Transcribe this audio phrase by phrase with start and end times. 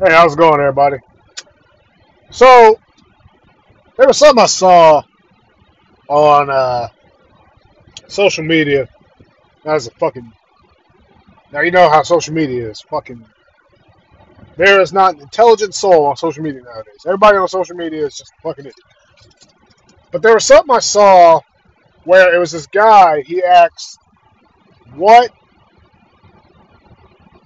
[0.00, 0.98] Hey, how's it going, everybody?
[2.30, 2.78] So
[3.96, 5.02] there was something I saw
[6.08, 6.86] on uh,
[8.06, 8.88] social media.
[9.64, 10.32] That's a fucking.
[11.50, 12.80] Now you know how social media is.
[12.82, 13.26] Fucking.
[14.56, 17.04] There is not an intelligent soul on social media nowadays.
[17.04, 18.76] Everybody on social media is just fucking idiot.
[20.12, 21.40] But there was something I saw
[22.04, 23.22] where it was this guy.
[23.22, 23.98] He asked,
[24.94, 25.32] "What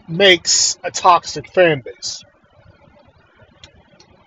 [0.07, 2.23] makes a toxic fan base?"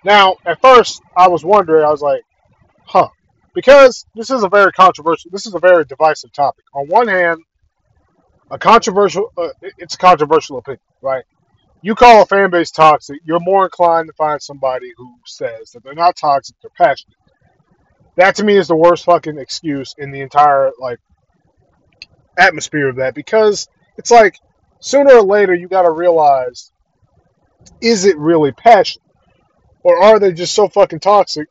[0.06, 1.84] Now, at first, I was wondering.
[1.84, 2.22] I was like,
[2.84, 3.08] "Huh,"
[3.54, 5.32] because this is a very controversial.
[5.32, 6.64] This is a very divisive topic.
[6.74, 7.40] On one hand,
[8.48, 9.32] a controversial.
[9.36, 11.24] Uh, it's a controversial opinion, right?
[11.82, 15.82] You call a fan base toxic, you're more inclined to find somebody who says that
[15.82, 17.16] they're not toxic, they're passionate.
[18.14, 21.00] That to me is the worst fucking excuse in the entire like
[22.38, 23.66] atmosphere of that because
[23.98, 24.38] it's like
[24.78, 26.70] sooner or later you got to realize
[27.80, 29.02] is it really passion
[29.86, 31.46] or are they just so fucking toxic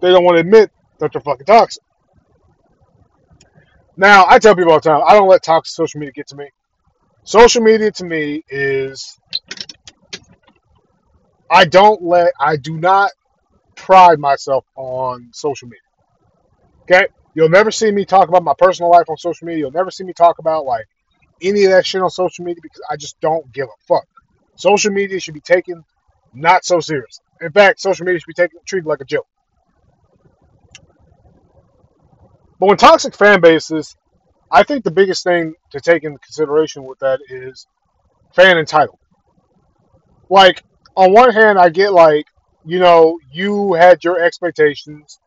[0.00, 1.82] they don't want to admit that they're fucking toxic.
[3.94, 6.36] Now, I tell people all the time, I don't let toxic social media get to
[6.36, 6.48] me.
[7.24, 9.18] Social media to me is
[11.50, 13.10] I don't let I do not
[13.76, 15.80] pride myself on social media.
[16.84, 17.08] Okay?
[17.34, 19.60] You'll never see me talk about my personal life on social media.
[19.60, 20.86] You'll never see me talk about like
[21.42, 24.06] any of that shit on social media because I just don't give a fuck.
[24.56, 25.84] Social media should be taken
[26.32, 27.20] not so serious.
[27.40, 29.26] In fact, social media should be taken treated like a joke.
[32.58, 33.96] But when toxic fan bases,
[34.50, 37.66] I think the biggest thing to take into consideration with that is
[38.34, 38.98] fan entitlement.
[40.28, 40.62] Like,
[40.96, 42.26] on one hand, I get like,
[42.64, 45.18] you know, you had your expectations.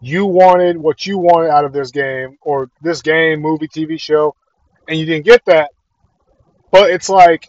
[0.00, 4.34] You wanted what you wanted out of this game or this game, movie, TV show,
[4.86, 5.70] and you didn't get that.
[6.70, 7.48] But it's like,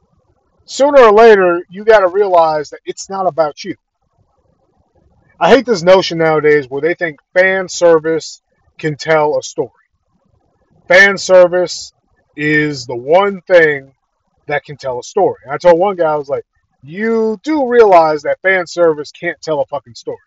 [0.68, 3.76] sooner or later, you got to realize that it's not about you.
[5.40, 8.42] I hate this notion nowadays where they think fan service
[8.78, 9.72] can tell a story.
[10.88, 11.94] Fan service
[12.36, 13.94] is the one thing
[14.48, 15.38] that can tell a story.
[15.44, 16.45] And I told one guy, I was like,
[16.84, 20.17] you do realize that fan service can't tell a fucking story.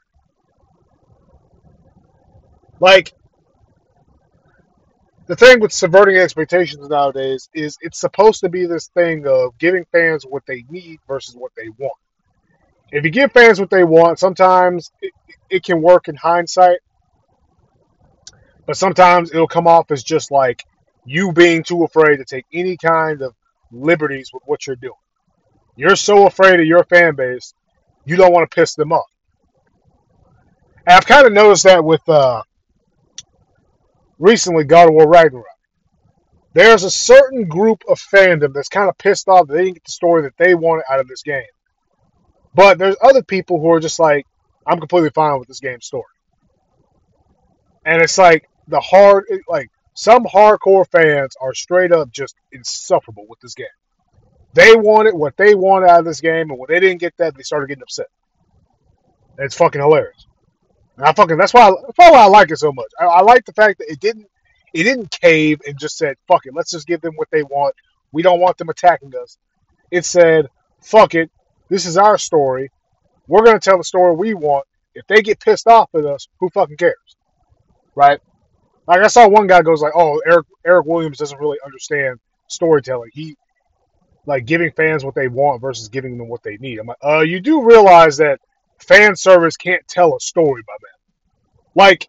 [2.80, 3.12] Like,
[5.30, 9.84] the thing with subverting expectations nowadays is it's supposed to be this thing of giving
[9.92, 11.96] fans what they need versus what they want.
[12.90, 15.12] If you give fans what they want, sometimes it,
[15.48, 16.80] it can work in hindsight,
[18.66, 20.64] but sometimes it'll come off as just like
[21.04, 23.32] you being too afraid to take any kind of
[23.70, 24.94] liberties with what you're doing.
[25.76, 27.54] You're so afraid of your fan base,
[28.04, 29.06] you don't want to piss them off.
[30.88, 32.42] And I've kind of noticed that with uh,
[34.20, 35.46] recently God of War Ragnarok.
[36.52, 39.84] There's a certain group of fandom that's kind of pissed off that they didn't get
[39.84, 41.42] the story that they wanted out of this game.
[42.54, 44.26] But there's other people who are just like,
[44.66, 46.04] I'm completely fine with this game's story.
[47.84, 53.40] And it's like the hard, like some hardcore fans are straight up just insufferable with
[53.40, 53.66] this game.
[54.52, 57.36] They wanted what they wanted out of this game, and when they didn't get that,
[57.36, 58.08] they started getting upset.
[59.36, 60.26] And it's fucking hilarious.
[61.00, 62.88] And I fucking that's why I, that's why I like it so much.
[63.00, 64.26] I, I like the fact that it didn't
[64.74, 67.74] it didn't cave and just said fuck it, let's just give them what they want.
[68.12, 69.38] We don't want them attacking us.
[69.90, 70.48] It said
[70.82, 71.30] fuck it,
[71.70, 72.70] this is our story.
[73.28, 74.66] We're gonna tell the story we want.
[74.94, 77.16] If they get pissed off at us, who fucking cares,
[77.94, 78.20] right?
[78.86, 82.18] Like I saw one guy goes like, "Oh, Eric Eric Williams doesn't really understand
[82.48, 83.08] storytelling.
[83.14, 83.36] He
[84.26, 87.20] like giving fans what they want versus giving them what they need." I'm like, "Uh,
[87.20, 88.38] you do realize that
[88.80, 90.89] fan service can't tell a story by that.
[91.74, 92.08] Like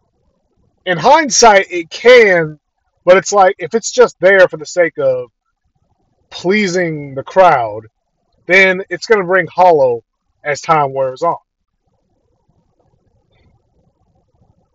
[0.84, 2.58] in hindsight, it can,
[3.04, 5.30] but it's like if it's just there for the sake of
[6.30, 7.86] pleasing the crowd,
[8.46, 10.02] then it's going to bring hollow
[10.44, 11.36] as time wears on.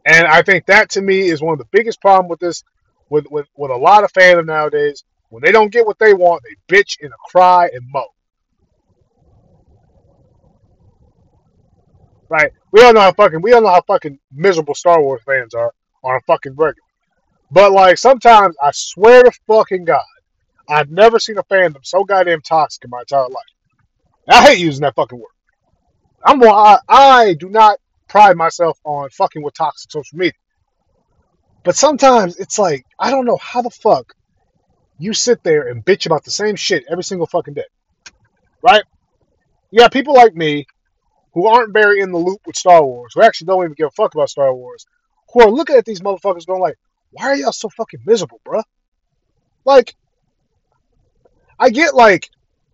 [0.06, 2.64] And I think that to me is one of the biggest problem with this,
[3.09, 5.04] with, with, with a lot of fandom nowadays.
[5.30, 8.06] When they don't get what they want, they bitch and cry and moan.
[12.30, 12.51] Right?
[12.77, 15.74] We all know how fucking we all know how fucking miserable Star Wars fans are
[16.03, 16.75] on a fucking regular.
[17.50, 20.06] But like sometimes I swear to fucking God,
[20.69, 23.44] I've never seen a fandom so goddamn toxic in my entire life.
[24.29, 25.25] I hate using that fucking word.
[26.24, 30.33] I'm I, I do not pride myself on fucking with toxic social media.
[31.63, 34.13] But sometimes it's like I don't know how the fuck
[35.00, 37.65] you sit there and bitch about the same shit every single fucking day.
[38.62, 38.83] Right?
[39.75, 40.68] Got people like me
[41.38, 43.92] who aren't very in the loop with Star Wars, who actually don't even give a
[43.92, 44.86] fuck about Star Wars,
[45.31, 46.78] who are looking at these motherfuckers going like,
[47.12, 48.63] why are y'all so fucking miserable, bruh?
[49.66, 49.95] Like,
[51.60, 52.30] I get like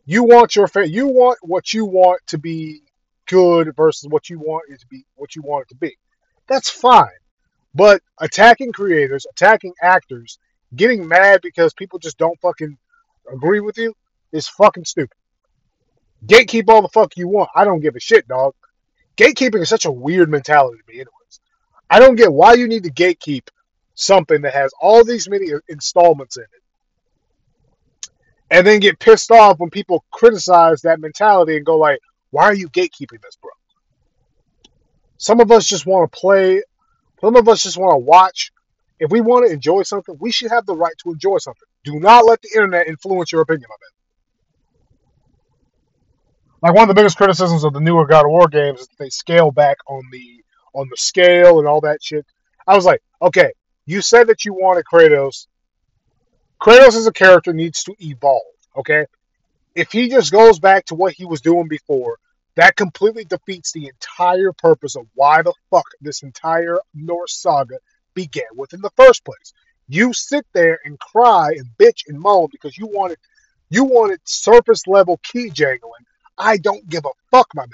[0.05, 2.81] You want your fa- you want what you want to be
[3.27, 5.97] good versus what you want it to be what you want it to be.
[6.47, 7.07] That's fine.
[7.75, 10.39] But attacking creators, attacking actors,
[10.75, 12.77] getting mad because people just don't fucking
[13.31, 13.93] agree with you
[14.31, 15.17] is fucking stupid.
[16.25, 17.49] Gatekeep all the fuck you want.
[17.55, 18.53] I don't give a shit, dog.
[19.17, 21.39] Gatekeeping is such a weird mentality to me, anyways.
[21.89, 23.47] I don't get why you need to gatekeep
[23.93, 28.09] something that has all these many installments in it,
[28.49, 31.99] and then get pissed off when people criticize that mentality and go like,
[32.31, 33.51] "Why are you gatekeeping this, bro?"
[35.17, 36.63] Some of us just want to play.
[37.21, 38.51] Some of us just want to watch.
[38.99, 41.67] If we want to enjoy something, we should have the right to enjoy something.
[41.83, 43.92] Do not let the internet influence your opinion of it.
[46.63, 48.97] Like one of the biggest criticisms of the newer God of War games is that
[48.97, 50.41] they scale back on the
[50.73, 52.25] on the scale and all that shit.
[52.65, 53.51] I was like, okay,
[53.85, 55.47] you said that you wanted Kratos.
[56.61, 58.41] Kratos as a character needs to evolve,
[58.77, 59.05] okay?
[59.75, 62.17] If he just goes back to what he was doing before,
[62.55, 67.79] that completely defeats the entire purpose of why the fuck this entire Norse saga
[68.13, 69.51] began with in the first place.
[69.89, 73.17] You sit there and cry and bitch and moan because you wanted
[73.69, 76.05] you wanted surface level key jangling.
[76.37, 77.69] I don't give a fuck, my man.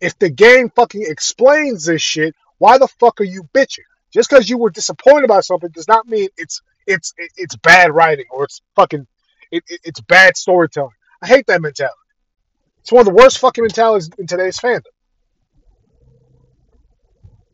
[0.00, 3.84] If the game fucking explains this shit, why the fuck are you bitching?
[4.12, 8.26] Just because you were disappointed about something does not mean it's it's it's bad writing
[8.30, 9.06] or it's fucking
[9.50, 10.92] it, it, it's bad storytelling.
[11.22, 11.94] I hate that mentality.
[12.80, 14.82] It's one of the worst fucking mentalities in today's fandom.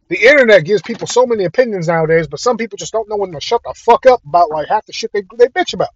[0.09, 3.31] The internet gives people so many opinions nowadays, but some people just don't know when
[3.31, 5.91] to shut the fuck up about like half the shit they, they bitch about.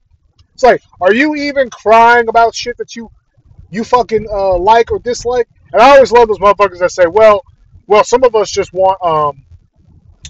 [0.54, 3.10] It's like, are you even crying about shit that you
[3.74, 5.48] you fucking uh, like or dislike?
[5.72, 7.42] And I always love those motherfuckers that say, well,
[7.86, 9.44] well, some of us just want um,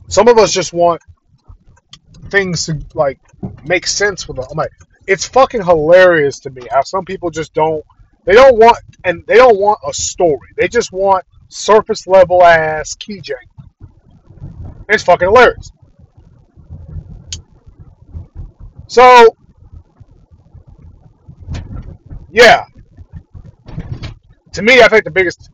[0.09, 1.03] some of us just want
[2.31, 3.21] things to like
[3.65, 4.45] make sense for them.
[4.51, 4.73] I'm like,
[5.07, 7.85] it's fucking hilarious to me how some people just don't
[8.25, 10.49] they don't want and they don't want a story.
[10.57, 13.89] They just want surface level ass key keychain.
[14.89, 15.71] It's fucking hilarious.
[18.87, 19.37] So
[22.31, 22.65] yeah.
[24.55, 25.51] To me, I think the biggest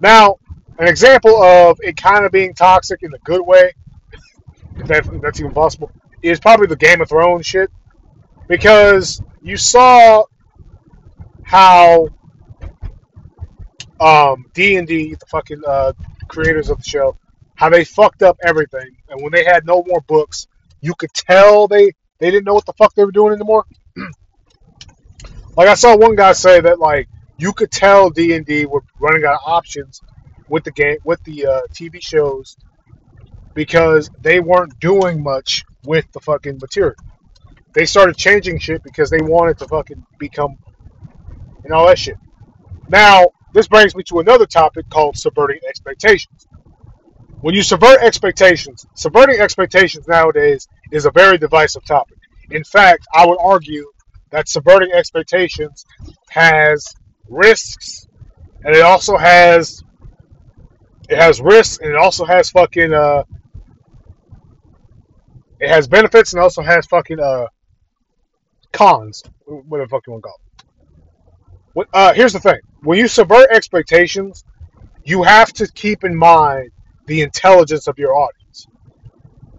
[0.00, 0.38] now
[0.78, 3.72] an example of it kind of being toxic in a good way,
[4.76, 5.90] if, that, that's even possible,
[6.22, 7.70] is probably the Game of Thrones shit.
[8.48, 10.24] Because you saw
[11.44, 12.08] how
[14.00, 15.92] um, D and D, the fucking uh,
[16.28, 17.16] creators of the show,
[17.54, 20.48] how they fucked up everything, and when they had no more books,
[20.80, 23.64] you could tell they they didn't know what the fuck they were doing anymore.
[25.56, 28.82] like I saw one guy say that like you could tell D and D were
[28.98, 30.00] running out of options
[30.48, 32.56] with the game with the uh, TV shows
[33.54, 36.94] because they weren't doing much with the fucking material.
[37.74, 40.58] They started changing shit because they wanted to fucking become
[41.64, 42.16] and all that shit.
[42.88, 46.46] Now, this brings me to another topic called subverting expectations.
[47.40, 52.18] When you subvert expectations, subverting expectations nowadays is a very divisive topic.
[52.50, 53.90] In fact, I would argue
[54.30, 55.84] that subverting expectations
[56.30, 56.94] has
[57.32, 58.08] risks
[58.64, 59.82] and it also has
[61.08, 63.24] it has risks and it also has fucking uh
[65.60, 67.46] it has benefits and also has fucking uh
[68.72, 69.22] cons.
[69.46, 70.64] Whatever the fuck you want to call it.
[71.74, 74.44] What, uh, here's the thing: when you subvert expectations,
[75.04, 76.70] you have to keep in mind
[77.06, 78.66] the intelligence of your audience.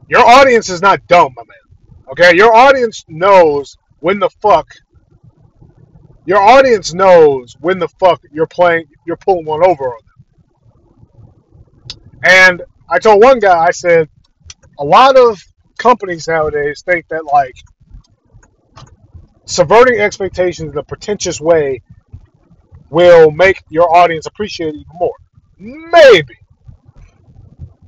[0.09, 2.05] Your audience is not dumb, my man.
[2.11, 4.67] Okay, your audience knows when the fuck.
[6.25, 11.99] Your audience knows when the fuck you're playing, you're pulling one over on them.
[12.23, 14.09] And I told one guy, I said,
[14.79, 15.43] a lot of
[15.77, 17.55] companies nowadays think that like
[19.45, 21.81] subverting expectations in a pretentious way
[22.89, 25.15] will make your audience appreciate it even more.
[25.57, 26.37] Maybe.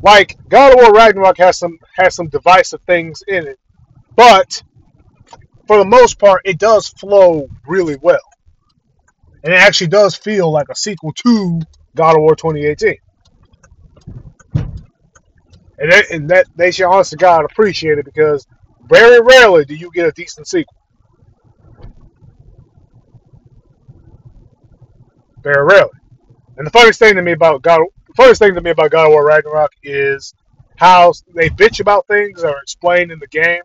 [0.01, 3.59] Like God of War Ragnarok has some has some divisive things in it,
[4.15, 4.61] but
[5.67, 8.19] for the most part, it does flow really well,
[9.43, 11.61] and it actually does feel like a sequel to
[11.95, 12.97] God of War 2018.
[15.77, 18.47] And, they, and that they should honestly God appreciate it because
[18.87, 20.77] very rarely do you get a decent sequel.
[25.41, 25.91] Very rarely.
[26.57, 29.07] And the funniest thing to me about God, the funniest thing to me about God
[29.07, 30.33] of War Ragnarok is
[30.77, 33.61] how they bitch about things that are explained in the game,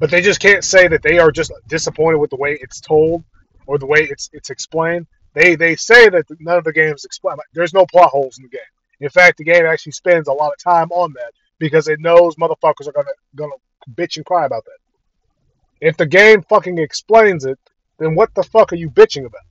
[0.00, 3.22] but they just can't say that they are just disappointed with the way it's told
[3.66, 5.06] or the way it's it's explained.
[5.34, 7.36] They they say that none of the games explain.
[7.52, 8.60] There's no plot holes in the game.
[9.00, 12.34] In fact, the game actually spends a lot of time on that because it knows
[12.36, 13.52] motherfuckers are gonna gonna
[13.94, 15.86] bitch and cry about that.
[15.86, 17.58] If the game fucking explains it,
[17.98, 19.42] then what the fuck are you bitching about?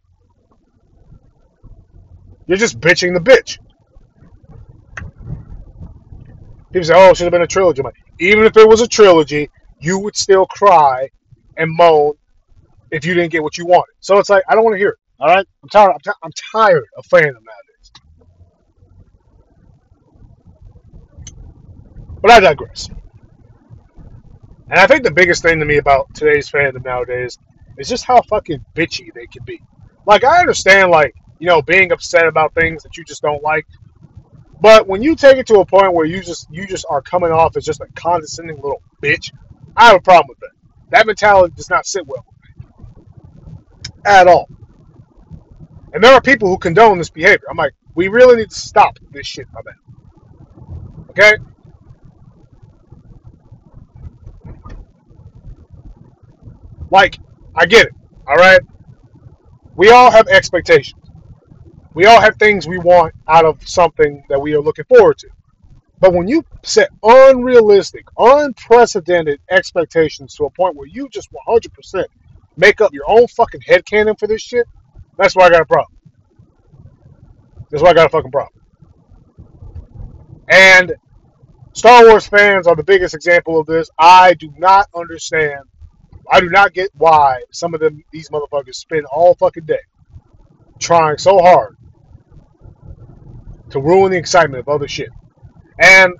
[2.48, 3.60] You're just bitching the bitch.
[6.74, 7.84] People say, "Oh, it should have been a trilogy."
[8.20, 9.50] Even if it was a trilogy,
[9.82, 11.10] you would still cry
[11.58, 12.14] and moan
[12.92, 13.94] if you didn't get what you wanted.
[14.00, 14.98] So it's like I don't want to hear it.
[15.20, 15.92] All right, I'm tired.
[15.92, 17.92] I'm, t- I'm tired of fandom nowadays.
[22.22, 22.90] But I digress.
[24.70, 27.38] And I think the biggest thing to me about today's fandom nowadays
[27.78, 29.62] is just how fucking bitchy they can be.
[30.06, 33.66] Like I understand, like you know, being upset about things that you just don't like.
[34.62, 37.32] But when you take it to a point where you just you just are coming
[37.32, 39.32] off as just a condescending little bitch,
[39.76, 40.52] I have a problem with that.
[40.92, 42.66] That mentality does not sit well with me
[44.06, 44.50] at all.
[45.94, 47.48] And there are people who condone this behavior.
[47.50, 49.76] I'm like, we really need to stop this shit, my man.
[51.10, 51.34] Okay?
[56.92, 57.20] Like,
[57.56, 57.94] I get it.
[58.28, 58.62] All right?
[59.76, 61.02] We all have expectations.
[61.94, 65.30] We all have things we want out of something that we are looking forward to.
[66.00, 72.06] But when you set unrealistic, unprecedented expectations to a point where you just 100%
[72.56, 74.66] make up your own fucking headcanon for this shit,
[75.18, 75.98] that's why I got a problem.
[77.70, 78.62] That's why I got a fucking problem.
[80.50, 80.96] And
[81.74, 83.90] Star Wars fans are the biggest example of this.
[84.00, 85.62] I do not understand.
[86.32, 89.80] I do not get why some of them, these motherfuckers, spend all fucking day
[90.80, 91.78] trying so hard
[93.70, 95.10] to ruin the excitement of other shit.
[95.80, 96.14] And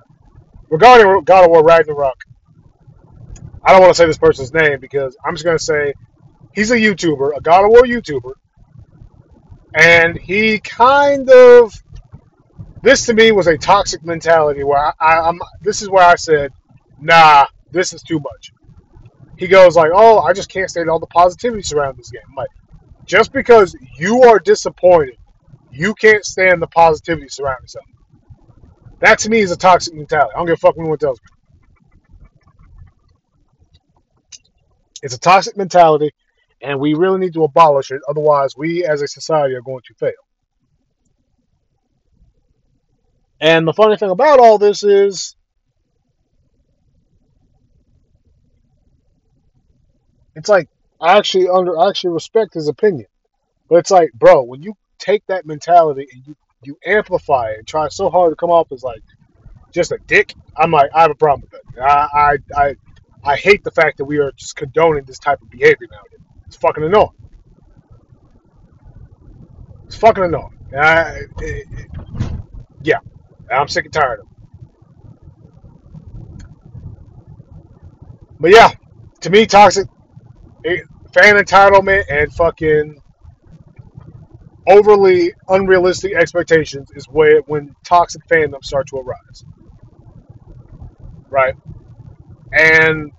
[0.70, 2.24] regarding God of War Ragnarok,
[3.62, 5.94] I don't want to say this person's name because I'm just going to say
[6.54, 8.32] he's a YouTuber, a God of War YouTuber,
[9.74, 11.74] and he kind of
[12.82, 16.52] this to me was a toxic mentality where I, am this is where I said,
[16.98, 18.52] nah, this is too much.
[19.36, 22.22] He goes like, oh, I just can't stand all the positivity surrounding this game.
[22.28, 22.50] I'm like,
[23.04, 25.16] just because you are disappointed,
[25.70, 27.94] you can't stand the positivity surrounding something.
[29.00, 30.32] That to me is a toxic mentality.
[30.34, 31.26] I don't give a fuck what anyone tells me.
[35.02, 36.12] It's a toxic mentality,
[36.60, 38.02] and we really need to abolish it.
[38.08, 40.12] Otherwise, we as a society are going to fail.
[43.40, 45.34] And the funny thing about all this is,
[50.36, 50.68] it's like
[51.00, 53.06] I actually under I actually respect his opinion,
[53.70, 57.66] but it's like, bro, when you take that mentality and you you amplify it and
[57.66, 59.02] try so hard to come off as like
[59.72, 61.82] just a dick, I'm like, I have a problem with that.
[61.82, 62.76] I, I, I,
[63.24, 66.26] I hate the fact that we are just condoning this type of behavior nowadays.
[66.46, 67.08] It's fucking annoying.
[69.86, 70.58] It's fucking annoying.
[70.76, 71.90] I, it, it,
[72.82, 72.98] yeah,
[73.50, 74.30] I'm sick and tired of it.
[78.38, 78.70] But yeah,
[79.20, 79.86] to me, toxic
[80.64, 80.78] eh,
[81.12, 83.00] fan entitlement and fucking
[84.70, 89.44] overly unrealistic expectations is where when toxic fandoms start to arise.
[91.28, 91.54] Right?
[92.52, 93.12] And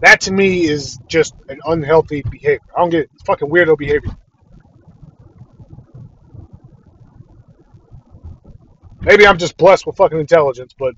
[0.00, 2.60] that to me is just an unhealthy behavior.
[2.76, 3.10] I don't get it.
[3.14, 4.16] It's fucking weirdo behavior.
[9.00, 10.94] Maybe I'm just blessed with fucking intelligence, but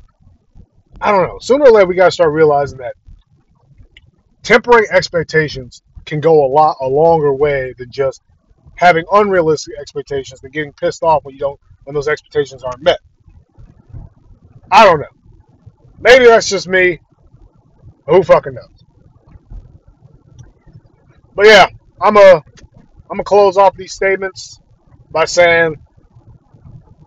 [1.01, 1.39] I don't know.
[1.39, 2.97] Sooner or later, we gotta start realizing that
[4.43, 8.21] tempering expectations can go a lot a longer way than just
[8.77, 12.99] having unrealistic expectations and getting pissed off when you don't when those expectations aren't met.
[14.71, 15.07] I don't know.
[16.01, 17.01] Maybe that's just me.
[18.07, 18.85] Who fucking knows?
[21.35, 21.67] But yeah,
[22.01, 22.45] I'm a
[23.15, 24.61] I'm gonna close off these statements
[25.11, 25.77] by saying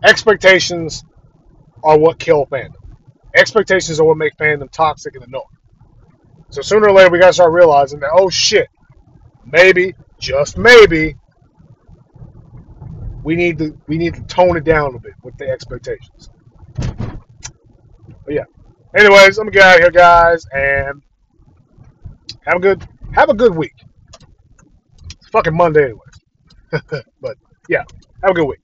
[0.04, 1.04] expectations
[1.84, 2.76] are what kill fandom.
[3.36, 5.44] Expectations are what make fandom toxic and annoying.
[6.50, 8.70] So sooner or later we gotta start realizing that oh shit,
[9.46, 11.16] maybe, just maybe,
[13.28, 16.30] we need to we need to tone it down a bit with the expectations.
[16.78, 18.46] But yeah.
[18.96, 21.02] Anyways, I'm gonna get out of here, guys, and
[22.46, 23.76] have a good have a good week.
[25.12, 27.04] It's fucking Monday, anyways.
[27.20, 27.36] but
[27.68, 27.84] yeah,
[28.24, 28.62] have a good week.